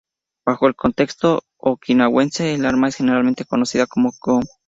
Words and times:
Bajo 0.47 0.65
el 0.67 0.73
contexto 0.75 1.43
okinawense, 1.59 2.55
el 2.55 2.65
arma 2.65 2.87
es 2.87 2.95
generalmente 2.95 3.45
conocida 3.45 3.85
como 3.85 4.11
"kon". 4.19 4.41